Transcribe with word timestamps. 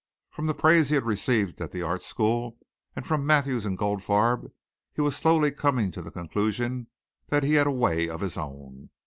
From 0.31 0.47
the 0.47 0.55
praise 0.55 0.89
he 0.89 0.95
had 0.95 1.05
received 1.05 1.61
at 1.61 1.69
the 1.69 1.83
art 1.83 2.01
school 2.01 2.57
and 2.95 3.05
from 3.05 3.23
Mathews 3.23 3.67
and 3.67 3.77
Goldfarb 3.77 4.51
he 4.91 4.99
was 5.01 5.15
slowly 5.15 5.51
coming 5.51 5.91
to 5.91 6.01
the 6.01 6.09
conclusion 6.09 6.87
that 7.27 7.43
he 7.43 7.53
had 7.53 7.67
a 7.67 7.71
way 7.71 8.09
of 8.09 8.21
his 8.21 8.35
own. 8.35 8.89